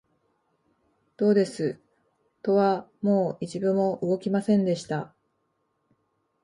[1.15, 1.79] どうです、
[2.41, 5.13] 戸はもう一分も動きませんでした